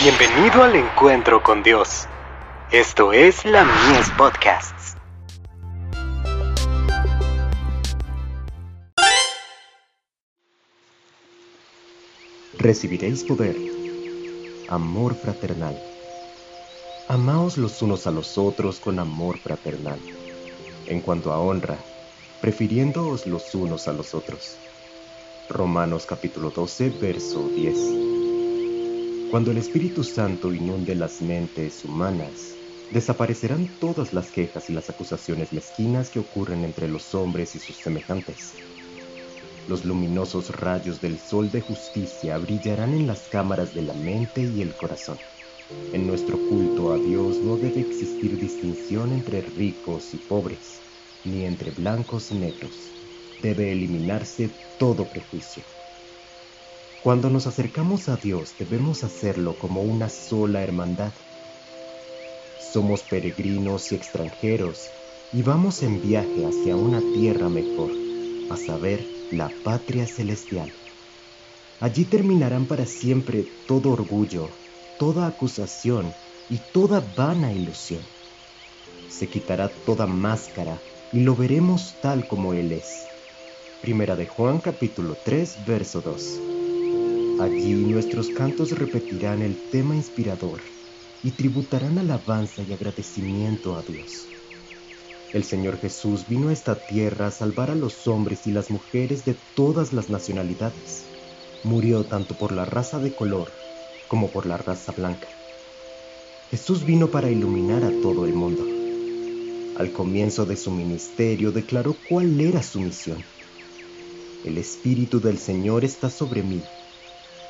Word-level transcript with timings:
Bienvenido 0.00 0.62
al 0.62 0.76
encuentro 0.76 1.42
con 1.42 1.64
Dios. 1.64 2.06
Esto 2.70 3.12
es 3.12 3.44
la 3.44 3.64
Mies 3.64 4.08
Podcasts. 4.16 4.94
Recibiréis 12.56 13.24
poder. 13.24 13.56
Amor 14.68 15.16
fraternal. 15.16 15.76
Amaos 17.08 17.58
los 17.58 17.82
unos 17.82 18.06
a 18.06 18.12
los 18.12 18.38
otros 18.38 18.78
con 18.78 19.00
amor 19.00 19.36
fraternal. 19.38 19.98
En 20.86 21.00
cuanto 21.00 21.32
a 21.32 21.40
honra, 21.40 21.76
prefiriéndoos 22.40 23.26
los 23.26 23.52
unos 23.52 23.88
a 23.88 23.92
los 23.92 24.14
otros. 24.14 24.58
Romanos 25.48 26.06
capítulo 26.06 26.50
12, 26.50 26.90
verso 27.00 27.48
10. 27.48 28.17
Cuando 29.30 29.50
el 29.50 29.58
Espíritu 29.58 30.04
Santo 30.04 30.54
inunde 30.54 30.94
las 30.94 31.20
mentes 31.20 31.84
humanas, 31.84 32.58
desaparecerán 32.90 33.78
todas 33.78 34.14
las 34.14 34.30
quejas 34.30 34.70
y 34.70 34.72
las 34.72 34.88
acusaciones 34.88 35.52
mezquinas 35.52 36.08
que 36.08 36.18
ocurren 36.18 36.64
entre 36.64 36.88
los 36.88 37.14
hombres 37.14 37.54
y 37.54 37.58
sus 37.58 37.76
semejantes. 37.76 38.54
Los 39.66 39.84
luminosos 39.84 40.48
rayos 40.56 41.02
del 41.02 41.18
sol 41.18 41.50
de 41.50 41.60
justicia 41.60 42.38
brillarán 42.38 42.94
en 42.94 43.06
las 43.06 43.28
cámaras 43.28 43.74
de 43.74 43.82
la 43.82 43.92
mente 43.92 44.40
y 44.40 44.62
el 44.62 44.74
corazón. 44.74 45.18
En 45.92 46.06
nuestro 46.06 46.38
culto 46.48 46.94
a 46.94 46.98
Dios 46.98 47.42
no 47.42 47.58
debe 47.58 47.80
existir 47.80 48.38
distinción 48.38 49.12
entre 49.12 49.42
ricos 49.42 50.14
y 50.14 50.16
pobres, 50.16 50.82
ni 51.24 51.44
entre 51.44 51.70
blancos 51.70 52.30
y 52.30 52.34
negros. 52.36 52.94
Debe 53.42 53.72
eliminarse 53.72 54.54
todo 54.78 55.06
prejuicio. 55.10 55.64
Cuando 57.02 57.30
nos 57.30 57.46
acercamos 57.46 58.08
a 58.08 58.16
Dios 58.16 58.54
debemos 58.58 59.04
hacerlo 59.04 59.56
como 59.56 59.82
una 59.82 60.08
sola 60.08 60.62
hermandad. 60.62 61.12
Somos 62.72 63.02
peregrinos 63.02 63.92
y 63.92 63.94
extranjeros 63.94 64.88
y 65.32 65.42
vamos 65.42 65.84
en 65.84 66.02
viaje 66.02 66.44
hacia 66.44 66.74
una 66.74 67.00
tierra 67.14 67.48
mejor, 67.48 67.92
a 68.50 68.56
saber, 68.56 69.06
la 69.30 69.48
patria 69.62 70.06
celestial. 70.06 70.72
Allí 71.80 72.04
terminarán 72.04 72.66
para 72.66 72.84
siempre 72.84 73.46
todo 73.68 73.92
orgullo, 73.92 74.48
toda 74.98 75.28
acusación 75.28 76.12
y 76.50 76.58
toda 76.72 77.00
vana 77.16 77.52
ilusión. 77.52 78.02
Se 79.08 79.28
quitará 79.28 79.68
toda 79.68 80.06
máscara 80.06 80.80
y 81.12 81.20
lo 81.20 81.36
veremos 81.36 81.94
tal 82.02 82.26
como 82.26 82.54
Él 82.54 82.72
es. 82.72 83.04
Primera 83.82 84.16
de 84.16 84.26
Juan 84.26 84.58
capítulo 84.58 85.16
3 85.24 85.64
verso 85.64 86.00
2. 86.00 86.47
Allí 87.40 87.72
nuestros 87.84 88.30
cantos 88.30 88.76
repetirán 88.76 89.42
el 89.42 89.56
tema 89.70 89.94
inspirador 89.94 90.60
y 91.22 91.30
tributarán 91.30 91.96
alabanza 91.96 92.64
y 92.64 92.72
agradecimiento 92.72 93.76
a 93.76 93.82
Dios. 93.82 94.26
El 95.32 95.44
Señor 95.44 95.78
Jesús 95.78 96.26
vino 96.28 96.48
a 96.48 96.52
esta 96.52 96.74
tierra 96.74 97.28
a 97.28 97.30
salvar 97.30 97.70
a 97.70 97.76
los 97.76 98.08
hombres 98.08 98.44
y 98.48 98.50
las 98.50 98.72
mujeres 98.72 99.24
de 99.24 99.36
todas 99.54 99.92
las 99.92 100.10
nacionalidades. 100.10 101.06
Murió 101.62 102.02
tanto 102.06 102.36
por 102.36 102.50
la 102.50 102.64
raza 102.64 102.98
de 102.98 103.14
color 103.14 103.52
como 104.08 104.32
por 104.32 104.44
la 104.44 104.56
raza 104.56 104.90
blanca. 104.90 105.28
Jesús 106.50 106.84
vino 106.84 107.12
para 107.12 107.30
iluminar 107.30 107.84
a 107.84 107.92
todo 108.00 108.26
el 108.26 108.32
mundo. 108.34 108.64
Al 109.78 109.92
comienzo 109.92 110.44
de 110.44 110.56
su 110.56 110.72
ministerio 110.72 111.52
declaró 111.52 111.94
cuál 112.08 112.40
era 112.40 112.64
su 112.64 112.80
misión. 112.80 113.22
El 114.44 114.58
Espíritu 114.58 115.20
del 115.20 115.38
Señor 115.38 115.84
está 115.84 116.10
sobre 116.10 116.42
mí 116.42 116.64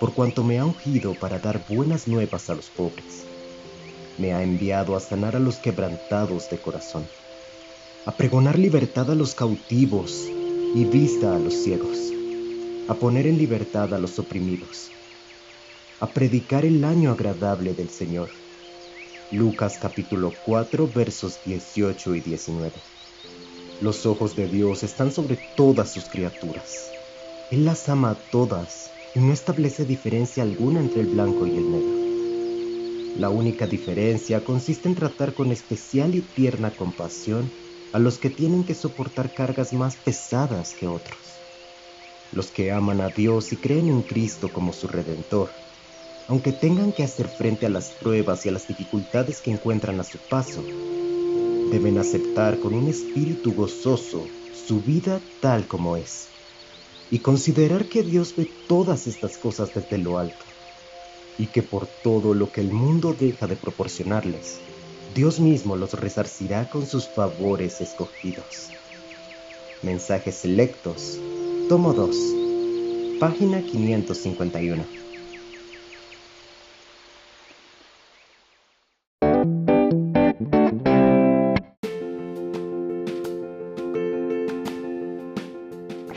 por 0.00 0.14
cuanto 0.14 0.44
me 0.44 0.58
ha 0.58 0.64
ungido 0.64 1.14
para 1.14 1.38
dar 1.38 1.64
buenas 1.68 2.06
nuevas 2.06 2.48
a 2.50 2.54
los 2.54 2.66
pobres. 2.70 3.24
Me 4.16 4.32
ha 4.32 4.42
enviado 4.42 4.96
a 4.96 5.00
sanar 5.00 5.34
a 5.34 5.40
los 5.40 5.56
quebrantados 5.56 6.48
de 6.50 6.58
corazón, 6.58 7.06
a 8.06 8.12
pregonar 8.12 8.58
libertad 8.58 9.10
a 9.10 9.14
los 9.14 9.34
cautivos 9.34 10.26
y 10.74 10.84
vista 10.84 11.34
a 11.34 11.38
los 11.38 11.54
ciegos, 11.54 11.98
a 12.88 12.94
poner 12.94 13.26
en 13.26 13.38
libertad 13.38 13.92
a 13.92 13.98
los 13.98 14.18
oprimidos, 14.18 14.90
a 16.00 16.06
predicar 16.06 16.64
el 16.64 16.84
año 16.84 17.10
agradable 17.10 17.74
del 17.74 17.90
Señor. 17.90 18.28
Lucas 19.32 19.78
capítulo 19.80 20.32
4 20.46 20.88
versos 20.94 21.40
18 21.44 22.14
y 22.14 22.20
19. 22.20 22.72
Los 23.82 24.06
ojos 24.06 24.34
de 24.36 24.48
Dios 24.48 24.82
están 24.84 25.12
sobre 25.12 25.38
todas 25.56 25.90
sus 25.92 26.04
criaturas. 26.04 26.90
Él 27.50 27.64
las 27.64 27.88
ama 27.88 28.10
a 28.10 28.14
todas 28.30 28.90
y 29.14 29.20
no 29.20 29.32
establece 29.32 29.84
diferencia 29.84 30.42
alguna 30.42 30.80
entre 30.80 31.00
el 31.00 31.06
blanco 31.08 31.46
y 31.46 31.56
el 31.56 31.70
negro. 31.70 31.98
La 33.16 33.30
única 33.30 33.66
diferencia 33.66 34.44
consiste 34.44 34.88
en 34.88 34.94
tratar 34.94 35.34
con 35.34 35.50
especial 35.50 36.14
y 36.14 36.22
tierna 36.22 36.70
compasión 36.70 37.50
a 37.92 37.98
los 37.98 38.18
que 38.18 38.30
tienen 38.30 38.64
que 38.64 38.74
soportar 38.74 39.34
cargas 39.34 39.72
más 39.72 39.96
pesadas 39.96 40.74
que 40.74 40.86
otros. 40.86 41.40
Los 42.32 42.50
que 42.50 42.70
aman 42.70 43.00
a 43.00 43.08
Dios 43.08 43.52
y 43.52 43.56
creen 43.56 43.88
en 43.88 44.02
Cristo 44.02 44.52
como 44.52 44.72
su 44.72 44.86
Redentor, 44.86 45.50
aunque 46.28 46.52
tengan 46.52 46.92
que 46.92 47.02
hacer 47.02 47.28
frente 47.28 47.66
a 47.66 47.70
las 47.70 47.90
pruebas 47.92 48.44
y 48.44 48.50
a 48.50 48.52
las 48.52 48.68
dificultades 48.68 49.40
que 49.40 49.50
encuentran 49.50 49.98
a 49.98 50.04
su 50.04 50.18
paso, 50.28 50.62
deben 51.72 51.98
aceptar 51.98 52.60
con 52.60 52.74
un 52.74 52.88
espíritu 52.88 53.52
gozoso 53.54 54.26
su 54.52 54.80
vida 54.82 55.20
tal 55.40 55.66
como 55.66 55.96
es 55.96 56.28
y 57.10 57.20
considerar 57.20 57.86
que 57.86 58.02
Dios 58.02 58.34
ve 58.36 58.46
todas 58.68 59.06
estas 59.06 59.38
cosas 59.38 59.74
desde 59.74 59.98
lo 59.98 60.18
alto 60.18 60.44
y 61.38 61.46
que 61.46 61.62
por 61.62 61.86
todo 61.86 62.34
lo 62.34 62.50
que 62.50 62.60
el 62.60 62.72
mundo 62.72 63.14
deja 63.14 63.46
de 63.46 63.56
proporcionarles, 63.56 64.60
Dios 65.14 65.40
mismo 65.40 65.76
los 65.76 65.94
resarcirá 65.94 66.68
con 66.68 66.86
sus 66.86 67.08
favores 67.08 67.80
escogidos. 67.80 68.70
Mensajes 69.82 70.34
selectos, 70.34 71.18
tomo 71.68 71.92
2, 71.94 72.16
página 73.20 73.62
551. 73.62 75.07